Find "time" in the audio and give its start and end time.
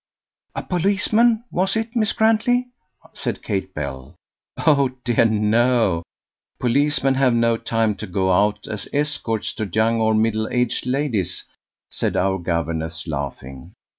7.55-7.93